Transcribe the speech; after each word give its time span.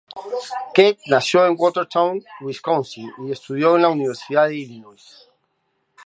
Keck 0.73 0.97
nació 1.05 1.45
en 1.45 1.53
Watertown, 1.55 2.23
Wisconsin 2.39 3.11
y 3.19 3.29
estudió 3.31 3.75
en 3.75 3.83
la 3.83 3.89
Universidad 3.89 4.47
de 4.47 4.55
Illinois. 4.55 5.29